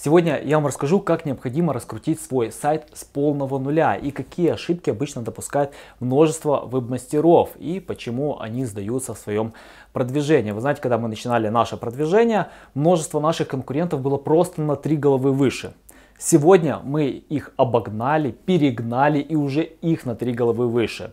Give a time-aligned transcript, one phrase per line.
[0.00, 4.90] Сегодня я вам расскажу, как необходимо раскрутить свой сайт с полного нуля и какие ошибки
[4.90, 9.54] обычно допускают множество веб-мастеров и почему они сдаются в своем
[9.92, 10.52] продвижении.
[10.52, 15.32] Вы знаете, когда мы начинали наше продвижение, множество наших конкурентов было просто на три головы
[15.32, 15.72] выше.
[16.16, 21.12] Сегодня мы их обогнали, перегнали и уже их на три головы выше.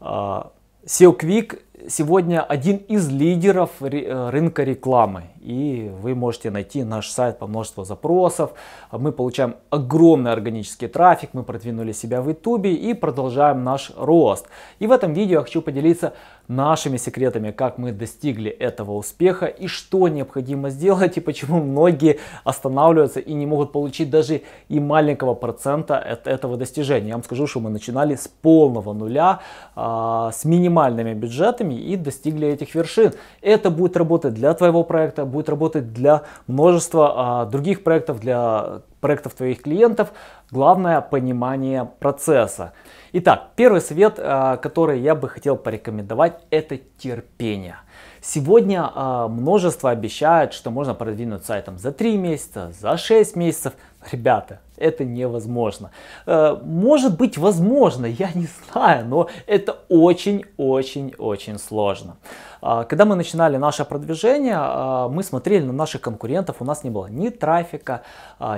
[0.00, 0.52] А,
[0.86, 5.24] SEO Quick сегодня один из лидеров э, рынка рекламы.
[5.40, 8.52] И вы можете найти наш сайт по множеству запросов.
[8.90, 14.46] Мы получаем огромный органический трафик, мы продвинули себя в YouTube и продолжаем наш рост.
[14.78, 16.14] И в этом видео я хочу поделиться
[16.48, 23.20] нашими секретами, как мы достигли этого успеха и что необходимо сделать и почему многие останавливаются
[23.20, 27.08] и не могут получить даже и маленького процента от этого достижения.
[27.08, 29.40] Я вам скажу, что мы начинали с полного нуля,
[29.76, 33.12] а, с минимальными бюджетами и достигли этих вершин.
[33.42, 39.34] Это будет работать для твоего проекта, будет работать для множества а, других проектов, для проектов
[39.34, 40.12] твоих клиентов.
[40.50, 42.72] Главное понимание процесса.
[43.12, 47.76] Итак, первый совет, а, который я бы хотел порекомендовать, это терпение.
[48.20, 53.74] Сегодня э, множество обещают, что можно продвинуть сайтом за 3 месяца, за 6 месяцев.
[54.10, 55.90] Ребята, это невозможно.
[56.26, 62.16] Э, может быть возможно, я не знаю, но это очень-очень-очень сложно.
[62.62, 66.90] Э, когда мы начинали наше продвижение, э, мы смотрели на наших конкурентов, у нас не
[66.90, 68.02] было ни трафика,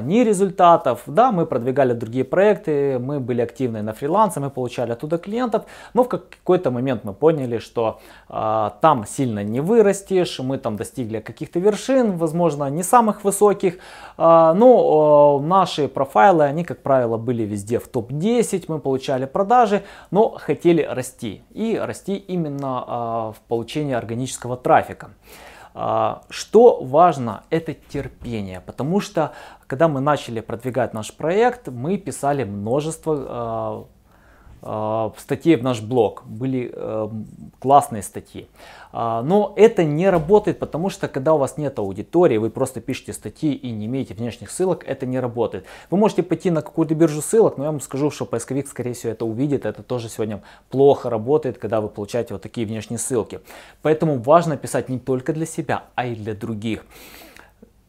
[0.03, 1.03] ни результатов.
[1.07, 5.63] Да, мы продвигали другие проекты, мы были активны на фрилансе, мы получали оттуда клиентов,
[5.95, 7.99] но в какой-то момент мы поняли, что
[8.29, 13.79] там сильно не вырастешь, мы там достигли каких-то вершин, возможно, не самых высоких,
[14.19, 20.31] но наши профессионалы профайлы, они, как правило, были везде в топ-10, мы получали продажи, но
[20.31, 21.43] хотели расти.
[21.51, 25.11] И расти именно а, в получении органического трафика.
[25.75, 29.33] А, что важно, это терпение, потому что
[29.67, 33.85] когда мы начали продвигать наш проект, мы писали множество а,
[35.19, 37.09] статей в наш блог, были э,
[37.59, 38.47] классные статьи.
[38.93, 43.13] А, но это не работает, потому что когда у вас нет аудитории, вы просто пишете
[43.13, 45.65] статьи и не имеете внешних ссылок, это не работает.
[45.91, 49.13] Вы можете пойти на какую-то биржу ссылок, но я вам скажу, что поисковик скорее всего
[49.13, 53.41] это увидит, это тоже сегодня плохо работает, когда вы получаете вот такие внешние ссылки.
[53.83, 56.85] Поэтому важно писать не только для себя, а и для других.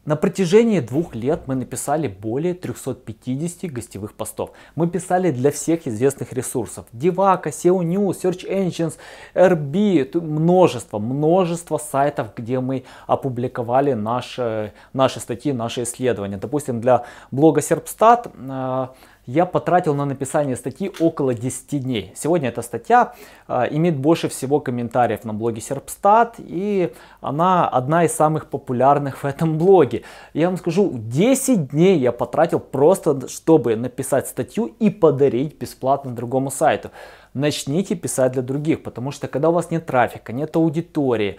[0.04, 4.50] На протяжении двух лет мы написали более 350 гостевых постов.
[4.74, 6.86] Мы писали для всех известных ресурсов.
[6.92, 8.94] Divac, SEO News, Search Engines,
[9.32, 16.36] RB, множество, множество сайтов, где мы опубликовали наши, наши статьи, наши исследования.
[16.36, 18.88] Допустим, для блога Serpstat э,
[19.26, 22.12] я потратил на написание статьи около 10 дней.
[22.16, 23.14] Сегодня эта статья
[23.46, 29.24] э, имеет больше всего комментариев на блоге Serpstat, и она одна из самых популярных в
[29.24, 29.91] этом блоге.
[30.34, 36.50] Я вам скажу, 10 дней я потратил просто, чтобы написать статью и подарить бесплатно другому
[36.50, 36.90] сайту
[37.34, 41.38] начните писать для других, потому что когда у вас нет трафика, нет аудитории,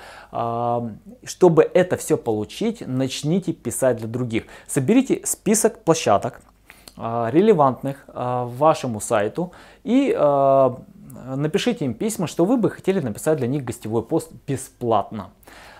[1.23, 4.45] чтобы это все получить, начните писать для других.
[4.67, 6.41] Соберите список площадок,
[6.95, 9.51] а, релевантных а, вашему сайту
[9.83, 10.79] и а,
[11.35, 15.31] напишите им письма, что вы бы хотели написать для них гостевой пост бесплатно.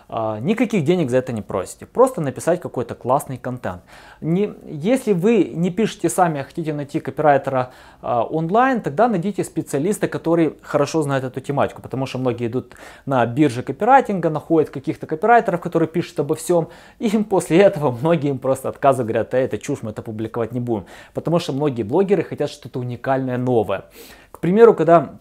[0.10, 1.86] А, никаких денег за это не просите.
[1.86, 3.82] Просто написать какой-то классный контент.
[4.22, 7.72] Не, если вы не пишете сами, а хотите найти копирайтера
[8.02, 11.82] а, онлайн, тогда найдите специалиста, который хорошо знает эту тематику.
[11.82, 12.76] Потому что многие идут
[13.06, 16.70] на бирже копирайтинга, находят каких-то копирайтеров, которые пишут обо всем.
[17.00, 20.60] И после этого многие им просто отказывают, говорят, а это чушь, мы это публиковать не
[20.60, 20.86] будем.
[21.14, 23.86] Потому что многие блогеры хотят что-то уникальное, новое.
[24.32, 25.20] К примеру, когда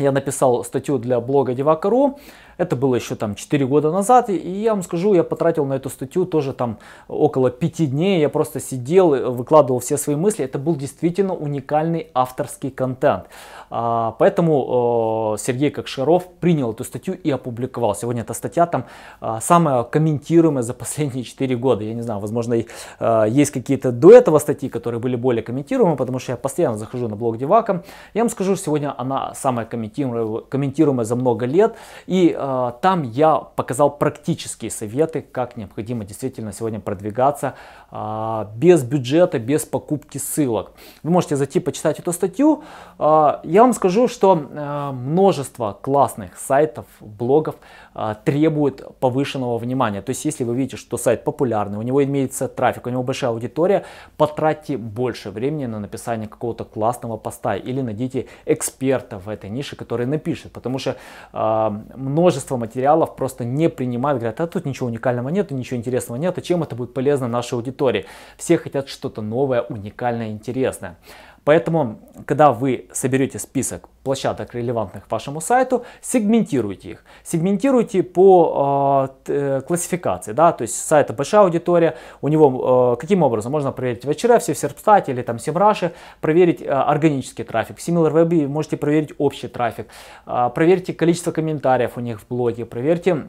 [0.00, 2.18] я написал статью для блога Девака.ру,
[2.60, 5.88] это было еще там 4 года назад, и я вам скажу, я потратил на эту
[5.88, 10.76] статью тоже там около 5 дней, я просто сидел, выкладывал все свои мысли, это был
[10.76, 13.24] действительно уникальный авторский контент.
[13.70, 17.94] А, поэтому Сергей Кокшаров принял эту статью и опубликовал.
[17.94, 18.84] Сегодня эта статья там
[19.20, 21.84] а, самая комментируемая за последние 4 года.
[21.84, 22.56] Я не знаю, возможно,
[22.98, 27.08] а, есть какие-то до этого статьи, которые были более комментируемые, потому что я постоянно захожу
[27.08, 27.84] на блог Девака.
[28.12, 31.76] Я вам скажу, сегодня она самая комментируемая комментируемая за много лет.
[32.06, 37.54] И э, там я показал практические советы, как необходимо действительно сегодня продвигаться
[37.90, 40.72] э, без бюджета, без покупки ссылок.
[41.02, 42.62] Вы можете зайти почитать эту статью.
[42.98, 47.56] Э, я вам скажу, что э, множество классных сайтов, блогов
[47.94, 50.02] э, требует повышенного внимания.
[50.02, 53.30] То есть, если вы видите, что сайт популярный, у него имеется трафик, у него большая
[53.30, 53.84] аудитория,
[54.16, 60.06] потратьте больше времени на написание какого-то классного поста или найдите эксперта в этой нише, который
[60.06, 60.96] напишет, потому что
[61.32, 66.38] э, множество материалов просто не принимают, говорят, а тут ничего уникального нет, ничего интересного нет,
[66.38, 68.04] а чем это будет полезно нашей аудитории?
[68.36, 70.96] Все хотят что-то новое, уникальное, интересное.
[71.44, 77.04] Поэтому, когда вы соберете список площадок релевантных вашему сайту, сегментируйте их.
[77.24, 83.52] Сегментируйте по э, классификации, да, то есть сайта большая аудитория, у него э, каким образом
[83.52, 87.78] можно проверить в HRF, в Серпстате или там Semrush, проверить э, органический трафик.
[87.78, 89.88] В SimilarWeb можете проверить общий трафик,
[90.26, 93.26] э, проверьте количество комментариев у них в блоге, проверьте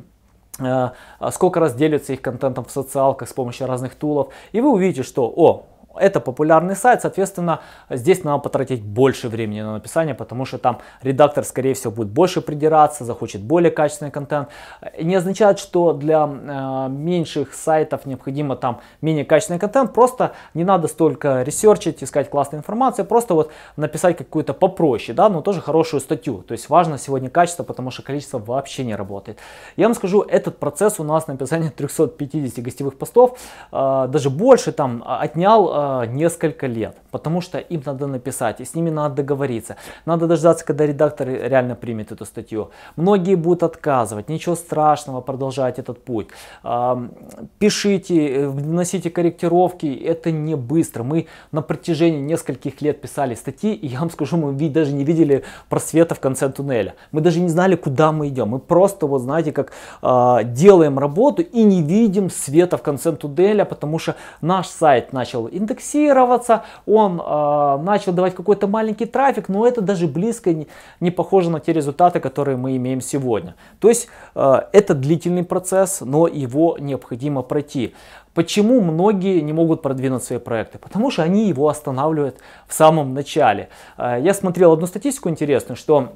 [1.31, 5.31] сколько раз делятся их контентом в социалках с помощью разных тулов, и вы увидите, что,
[5.35, 7.59] о, это популярный сайт, соответственно,
[7.89, 12.41] здесь надо потратить больше времени на написание, потому что там редактор, скорее всего, будет больше
[12.41, 14.49] придираться, захочет более качественный контент.
[15.01, 20.87] Не означает, что для э, меньших сайтов необходимо там менее качественный контент, просто не надо
[20.87, 26.43] столько ресерчить, искать классную информацию, просто вот написать какую-то попроще, да, но тоже хорошую статью.
[26.47, 29.39] То есть важно сегодня качество, потому что количество вообще не работает.
[29.77, 33.37] Я вам скажу, этот процесс у нас написания 350 гостевых постов,
[33.71, 38.75] э, даже больше там отнял э, несколько лет, потому что им надо написать, и с
[38.75, 39.75] ними надо договориться.
[40.05, 42.71] Надо дождаться, когда редактор реально примет эту статью.
[42.95, 46.27] Многие будут отказывать, ничего страшного, продолжать этот путь.
[46.63, 46.95] Э,
[47.59, 51.03] пишите, вносите корректировки, это не быстро.
[51.03, 55.43] Мы на протяжении нескольких лет писали статьи, и я вам скажу, мы даже не видели
[55.69, 56.95] просвета в конце туннеля.
[57.11, 58.49] Мы даже не знали, куда мы идем.
[58.49, 63.65] Мы просто, вот знаете, как э, делаем работу и не видим света в конце туннеля,
[63.65, 69.81] потому что наш сайт начал индексироваться, он э, начал давать какой-то маленький трафик, но это
[69.81, 70.67] даже близко не,
[70.99, 73.55] не похоже на те результаты, которые мы имеем сегодня.
[73.79, 77.93] То есть э, это длительный процесс, но его необходимо пройти.
[78.33, 80.77] Почему многие не могут продвинуть свои проекты?
[80.77, 83.67] Потому что они его останавливают в самом начале.
[83.97, 86.13] Я смотрел одну статистику интересную, что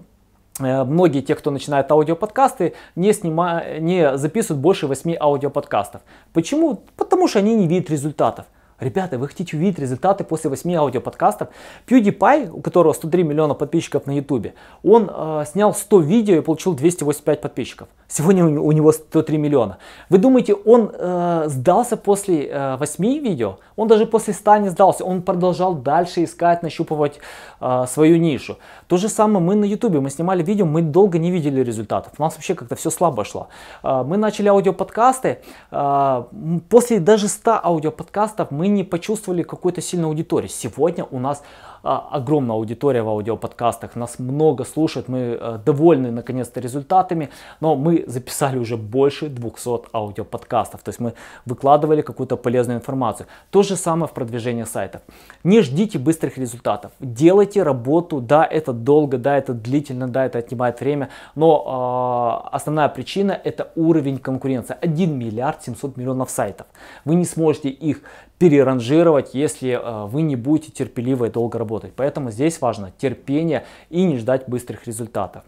[0.59, 6.01] Э, многие те, кто начинает аудиоподкасты, не, снимают, не записывают больше 8 аудиоподкастов.
[6.33, 6.81] Почему?
[6.95, 8.45] Потому что они не видят результатов.
[8.79, 11.47] Ребята, вы хотите увидеть результаты после 8 аудиоподкастов?
[11.87, 14.47] PewDiePie, у которого 103 миллиона подписчиков на YouTube,
[14.83, 17.87] он э, снял 100 видео и получил 285 подписчиков.
[18.07, 19.77] Сегодня у него 103 миллиона.
[20.09, 23.59] Вы думаете, он э, сдался после э, 8 видео?
[23.77, 25.05] Он даже после 100 не сдался.
[25.05, 27.19] Он продолжал дальше искать, нащупывать
[27.61, 28.57] э, свою нишу.
[28.87, 30.01] То же самое мы на YouTube.
[30.01, 32.13] Мы снимали видео, мы долго не видели результатов.
[32.17, 33.47] У нас вообще как-то все слабо шло.
[33.83, 35.39] Э, мы начали аудиоподкасты.
[35.71, 36.23] Э,
[36.69, 40.47] после даже 100 аудиоподкастов мы не почувствовали какой-то сильной аудитории.
[40.47, 41.43] Сегодня у нас
[41.87, 47.29] а, огромная аудитория в аудиоподкастах, нас много слушают, мы э, довольны наконец-то результатами,
[47.61, 51.13] но мы записали уже больше 200 аудиоподкастов, то есть мы
[51.45, 53.27] выкладывали какую-то полезную информацию.
[53.51, 55.01] То же самое в продвижении сайтов.
[55.43, 60.79] Не ждите быстрых результатов, делайте работу, да, это долго, да, это длительно, да, это отнимает
[60.79, 64.75] время, но э, основная причина это уровень конкуренции.
[64.81, 66.65] 1 миллиард 700 миллионов сайтов.
[67.05, 68.01] Вы не сможете их
[68.37, 71.93] переранжировать, если э, вы не будете терпеливо и долго работать.
[71.95, 75.43] Поэтому здесь важно терпение и не ждать быстрых результатов.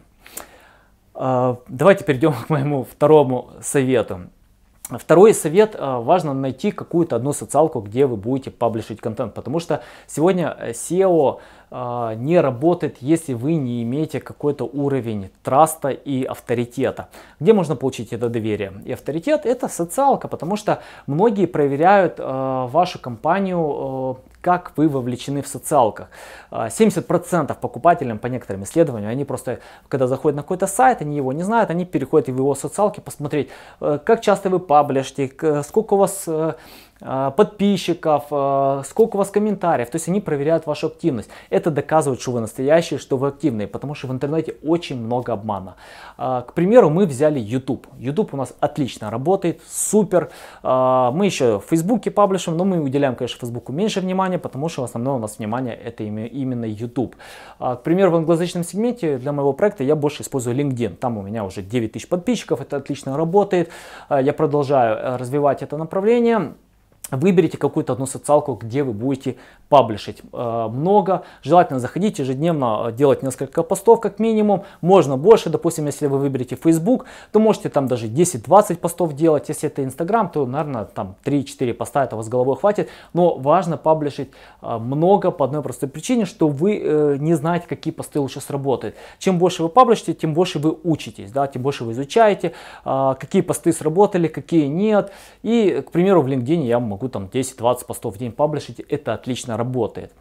[1.15, 4.21] Э, давайте перейдем к моему второму совету.
[4.89, 9.83] Второй совет, э, важно найти какую-то одну социалку, где вы будете паблишить контент, потому что
[10.07, 17.09] сегодня SEO не работает, если вы не имеете какой-то уровень траста и авторитета.
[17.39, 19.45] Где можно получить это доверие и авторитет?
[19.45, 26.07] Это социалка, потому что многие проверяют э, вашу компанию как вы вовлечены в социалках.
[26.51, 29.59] 70% покупателям по некоторым исследованиям, они просто,
[29.89, 33.49] когда заходят на какой-то сайт, они его не знают, они переходят в его социалки посмотреть,
[33.79, 36.55] как часто вы паблишите, сколько у вас э, а,
[36.99, 39.89] подписчиков, а, сколько у вас комментариев.
[39.89, 41.29] То есть они проверяют вашу активность.
[41.49, 45.75] Это доказывает, что вы настоящие, что вы активные, потому что в интернете очень много обмана.
[46.17, 47.87] А, к примеру, мы взяли YouTube.
[47.97, 50.29] YouTube у нас отлично работает, супер.
[50.63, 54.85] Мы еще в Фейсбуке паблишим, но мы уделяем, конечно, Фейсбуку меньше внимания, потому что в
[54.85, 57.15] основном у нас внимание это именно YouTube.
[57.59, 60.95] К примеру, в англоязычном сегменте для моего проекта я больше использую LinkedIn.
[60.95, 63.69] Там у меня уже 9 тысяч подписчиков, это отлично работает.
[64.09, 66.53] Я продолжаю э, развивать это направление.
[67.11, 69.37] Выберите какую-то одну социалку, где вы будете
[69.69, 71.23] паблишить э, много.
[71.41, 74.63] Желательно заходить ежедневно, э, делать несколько постов как минимум.
[74.81, 79.47] Можно больше, допустим, если вы выберете Facebook, то можете там даже 10-20 постов делать.
[79.47, 82.89] Если это Instagram, то, наверное, там 3-4 поста этого с головой хватит.
[83.13, 88.19] Но важно паблишить э, много по одной простой причине, что вы не знаете, какие посты
[88.19, 88.95] лучше сработают.
[89.19, 93.71] Чем больше вы паблишите, тем больше вы учитесь, да, тем больше вы изучаете, какие посты
[93.71, 95.11] сработали, какие нет.
[95.43, 99.13] И, к примеру, в LinkedIn я могу могу там 10-20 постов в день паблишить, это
[99.13, 100.11] отлично работает.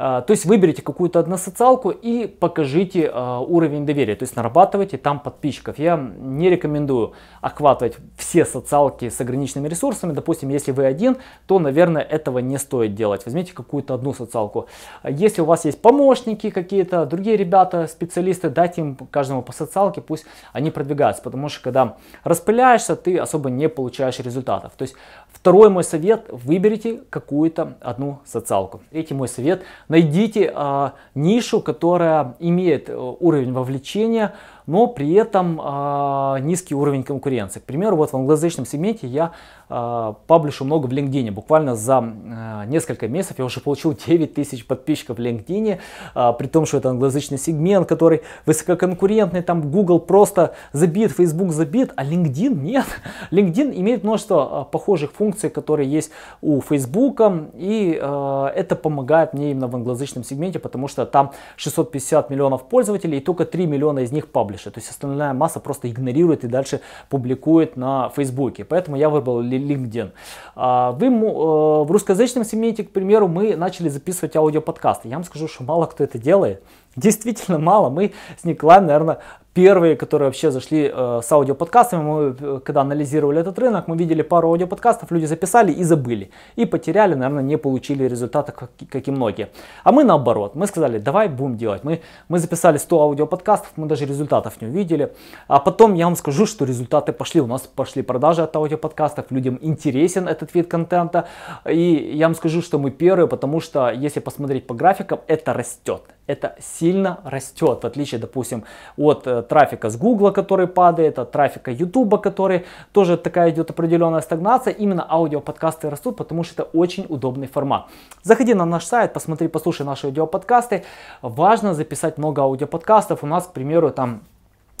[0.00, 4.96] А, то есть выберите какую-то одну социалку и покажите а, уровень доверия, то есть нарабатывайте
[4.96, 5.76] там подписчиков.
[5.76, 10.12] Я не рекомендую охватывать все социалки с ограниченными ресурсами.
[10.12, 11.16] Допустим, если вы один,
[11.48, 13.24] то, наверное, этого не стоит делать.
[13.24, 14.68] Возьмите какую-то одну социалку.
[15.02, 20.26] Если у вас есть помощники какие-то, другие ребята, специалисты, дайте им каждому по социалке, пусть
[20.52, 21.24] они продвигаются.
[21.24, 24.74] Потому что когда распыляешься, ты особо не получаешь результатов.
[24.76, 24.94] То есть
[25.40, 28.80] второй мой совет, выберите какую-то одну социалку.
[28.90, 34.34] Третий мой совет, найдите э, нишу, которая имеет э, уровень вовлечения,
[34.68, 37.58] но при этом э, низкий уровень конкуренции.
[37.58, 39.32] К примеру, вот в англоязычном сегменте я
[39.70, 41.30] э, паблишу много в LinkedIn.
[41.30, 45.78] Буквально за э, несколько месяцев я уже получил 9 тысяч подписчиков в LinkedIn,
[46.14, 51.94] э, при том, что это англоязычный сегмент, который высококонкурентный, там Google просто забит, Facebook забит,
[51.96, 52.84] а LinkedIn нет.
[53.30, 56.10] LinkedIn имеет множество э, похожих функций, которые есть
[56.42, 57.22] у Facebook,
[57.54, 63.16] и э, это помогает мне именно в англоязычном сегменте, потому что там 650 миллионов пользователей,
[63.16, 64.70] и только 3 миллиона из них паблиш дальше.
[64.70, 68.64] То есть остальная масса просто игнорирует и дальше публикует на Фейсбуке.
[68.64, 70.10] Поэтому я выбрал LinkedIn.
[70.56, 75.08] А, вы, э, в русскоязычном сегменте, к примеру, мы начали записывать аудиоподкасты.
[75.08, 76.62] Я вам скажу, что мало кто это делает.
[76.96, 77.90] Действительно мало.
[77.90, 79.18] Мы с Николаем, наверное,
[79.58, 84.22] первые, которые вообще зашли э, с аудиоподкастами, мы, э, когда анализировали этот рынок, мы видели
[84.22, 86.30] пару аудиоподкастов, люди записали и забыли.
[86.58, 89.48] И потеряли, наверное, не получили результата, как, как и многие.
[89.84, 91.84] А мы наоборот, мы сказали, давай будем делать.
[91.84, 95.12] Мы, мы записали 100 аудиоподкастов, мы даже результатов не увидели.
[95.48, 97.40] А потом я вам скажу, что результаты пошли.
[97.40, 101.24] У нас пошли продажи от аудиоподкастов, людям интересен этот вид контента.
[101.68, 106.02] И я вам скажу, что мы первые, потому что если посмотреть по графикам, это растет
[106.28, 108.64] это сильно растет, в отличие, допустим,
[108.96, 114.72] от трафика с Гугла, который падает, от трафика Ютуба, который тоже такая идет определенная стагнация.
[114.72, 117.86] Именно аудиоподкасты растут, потому что это очень удобный формат.
[118.22, 120.84] Заходи на наш сайт, посмотри, послушай наши аудиоподкасты.
[121.22, 123.24] Важно записать много аудиоподкастов.
[123.24, 124.20] У нас, к примеру, там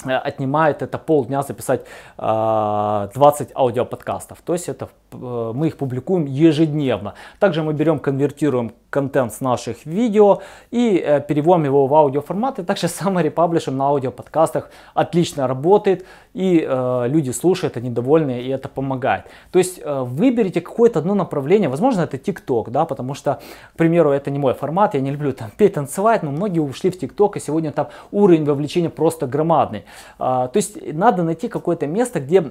[0.04, 1.84] Э, отнимает это полдня записать
[2.18, 4.38] э, 20 аудиоподкастов.
[4.42, 7.14] То есть это мы их публикуем ежедневно.
[7.38, 12.58] Также мы берем, конвертируем контент с наших видео и э, переводим его в аудиоформат.
[12.58, 16.04] И также summary паблишим на аудиоподкастах отлично работает.
[16.34, 19.24] И э, люди слушают, они довольны, и это помогает.
[19.50, 21.68] То есть э, выберите какое-то одно направление.
[21.68, 23.40] Возможно, это TikTok, да, потому что,
[23.74, 24.94] к примеру, это не мой формат.
[24.94, 28.44] Я не люблю там петь, танцевать, но многие ушли в TikTok, и сегодня там уровень
[28.44, 29.84] вовлечения просто громадный.
[30.18, 32.44] А, то есть надо найти какое-то место, где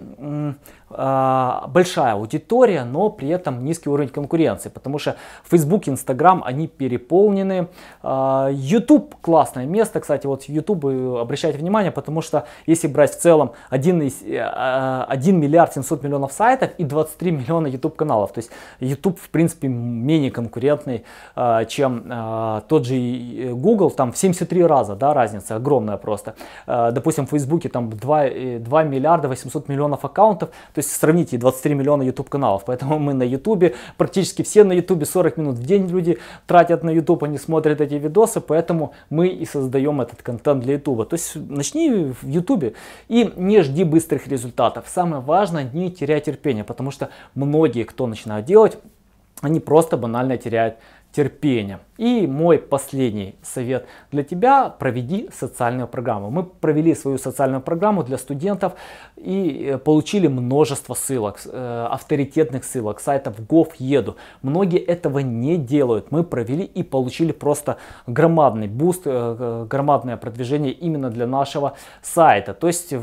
[0.89, 2.46] а, большая аудитория,
[2.85, 7.67] но при этом низкий уровень конкуренции, потому что Facebook, Instagram, они переполнены.
[8.03, 13.51] А, YouTube классное место, кстати, вот YouTube обращайте внимание, потому что если брать в целом
[13.69, 19.29] 1, 1 миллиард 700 миллионов сайтов и 23 миллиона YouTube каналов, то есть YouTube в
[19.29, 21.05] принципе менее конкурентный,
[21.67, 22.95] чем тот же
[23.53, 26.35] Google, там в 73 раза, да, разница огромная просто.
[26.65, 31.75] Допустим, в Фейсбуке там 2, 2 э, миллиарда 800 миллионов аккаунтов, то есть сравните 23
[31.75, 35.87] миллиона YouTube каналов, поэтому мы на YouTube, практически все на YouTube 40 минут в день
[35.87, 40.73] люди тратят на YouTube, они смотрят эти видосы, поэтому мы и создаем этот контент для
[40.73, 41.07] YouTube.
[41.09, 42.75] То есть начни в YouTube
[43.07, 44.85] и не жди быстрых результатов.
[44.87, 48.77] Самое важное не теряй терпения, потому что многие, кто начинают делать,
[49.41, 50.77] они просто банально теряют
[51.17, 51.79] терпения.
[51.97, 56.29] И мой последний совет для тебя, проведи социальную программу.
[56.29, 58.73] Мы провели свою социальную программу для студентов
[59.15, 64.13] и э, получили множество ссылок, э, авторитетных ссылок, сайтов gov, edu.
[64.43, 66.11] Многие этого не делают.
[66.11, 72.53] Мы провели и получили просто громадный boost, э, громадное продвижение именно для нашего сайта.
[72.53, 72.93] То есть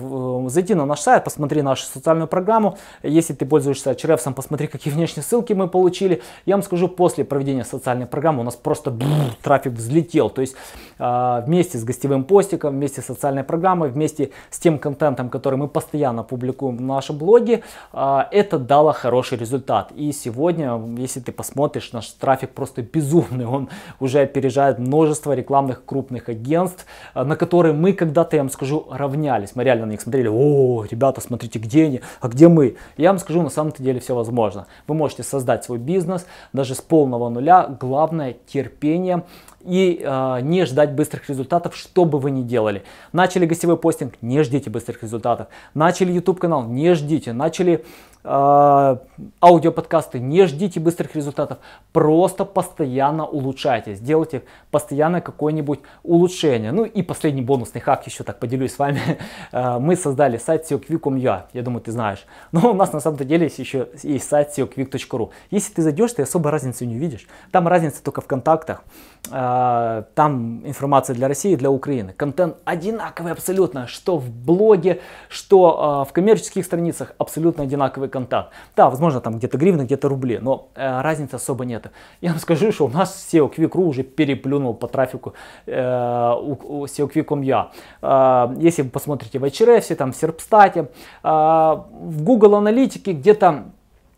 [0.46, 2.78] зайди на наш сайт, посмотри нашу социальную программу.
[3.02, 6.22] Если ты пользуешься Ahrefs, посмотри, какие внешние ссылки мы получили.
[6.46, 10.30] Я вам скажу, после проведения социальной социальные программы, у нас просто бррр, трафик взлетел.
[10.30, 10.56] То есть
[10.98, 15.68] э, вместе с гостевым постингом, вместе с социальной программой, вместе с тем контентом, который мы
[15.68, 19.92] постоянно публикуем в нашем блоге, э, это дало хороший результат.
[19.96, 23.46] И сегодня, если ты посмотришь, наш трафик просто безумный.
[23.46, 23.68] Он
[24.00, 29.56] уже опережает множество рекламных крупных агентств, на которые мы когда-то, я вам скажу, равнялись.
[29.56, 32.76] Мы реально на них смотрели, о, ребята, смотрите, где они, а где мы?
[32.96, 34.66] Я вам скажу, на самом-то деле все возможно.
[34.88, 37.66] Вы можете создать свой бизнес даже с полного нуля.
[37.84, 39.24] Главное терпение
[39.62, 42.82] и э, не ждать быстрых результатов, что бы вы ни делали.
[43.12, 45.48] Начали гостевой постинг, не ждите быстрых результатов.
[45.74, 47.34] Начали YouTube канал, не ждите.
[47.34, 47.84] Начали
[48.24, 51.58] аудиоподкасты, не ждите быстрых результатов.
[51.92, 56.72] Просто постоянно улучшайте, сделайте постоянно какое-нибудь улучшение.
[56.72, 59.18] Ну и последний бонусный хак, еще так поделюсь с вами.
[59.52, 62.24] Э, мы создали сайт seoquick.com.ua, я думаю, ты знаешь.
[62.52, 65.30] Но у нас на самом деле есть еще есть сайт seoquick.ru.
[65.50, 67.26] Если ты зайдешь, ты особо разницы не увидишь.
[67.52, 68.84] Там разница только в контактах.
[69.30, 72.12] Там информация для России, для Украины.
[72.12, 78.52] Контент одинаковый абсолютно, что в блоге, что в коммерческих страницах абсолютно одинаковый контакт.
[78.76, 81.90] Да, возможно, там где-то гривны, где-то рубли, но э, разницы особо нет.
[82.20, 85.34] Я вам скажу, что у нас SEO Quick.ru уже переплюнул по трафику
[85.66, 87.66] э, у, у SEO Quick.com.ua.
[88.02, 93.64] Э, если вы посмотрите в HRF, там в Серпстате, э, в Google аналитике где-то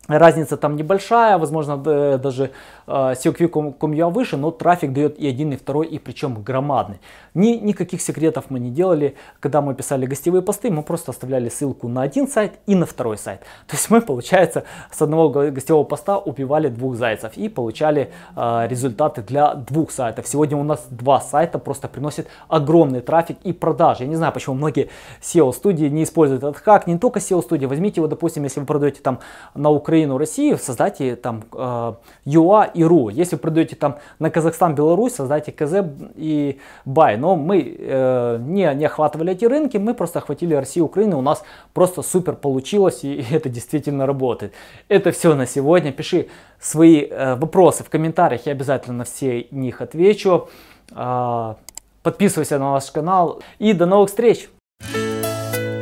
[0.07, 2.51] Разница там небольшая, возможно, даже
[2.87, 6.99] SEO-Quick.com.ua выше, но трафик дает и один, и второй, и причем громадный.
[7.33, 9.15] Ни, никаких секретов мы не делали.
[9.39, 13.17] Когда мы писали гостевые посты, мы просто оставляли ссылку на один сайт и на второй
[13.17, 13.41] сайт.
[13.67, 19.21] То есть мы, получается, с одного гостевого поста убивали двух зайцев и получали э, результаты
[19.21, 20.27] для двух сайтов.
[20.27, 24.03] Сегодня у нас два сайта просто приносят огромный трафик и продажи.
[24.03, 24.89] Я не знаю, почему многие
[25.21, 26.87] SEO-студии не используют этот хак.
[26.87, 29.19] Не только SEO-студии, возьмите его, допустим, если вы продаете там
[29.53, 31.93] на Украину, Россию, создайте там э,
[32.25, 33.09] UA и.
[33.09, 37.17] Если вы продаете там на Казахстан, Беларусь, создайте КЗ и Бай.
[37.17, 41.17] Но мы э, не, не охватывали эти рынки, мы просто охватили Россию, Украину.
[41.17, 41.43] У нас
[41.73, 44.53] просто супер получилось и это действительно работает.
[44.87, 45.91] Это все на сегодня.
[45.91, 46.27] Пиши
[46.59, 50.49] свои э, вопросы в комментариях, я обязательно на все них отвечу.
[50.91, 51.55] Э,
[52.03, 54.49] подписывайся на наш канал и до новых встреч!